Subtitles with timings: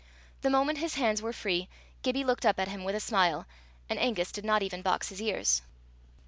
[0.41, 1.69] The moment his hands were free,
[2.01, 3.45] Gibbie looked up at him with a smile,
[3.87, 5.61] and Angus did not even box his ears.